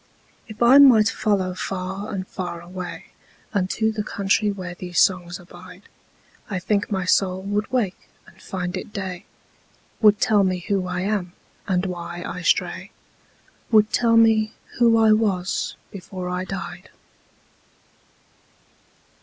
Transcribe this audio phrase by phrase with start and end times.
[0.47, 6.89] If I might follow far and far awayUnto the country where these songs abide,I think
[6.89, 9.25] my soul would wake and find it day,
[10.01, 11.33] Would tell me who I am,
[11.67, 16.89] and why I stray,—Would tell me who I was before I died.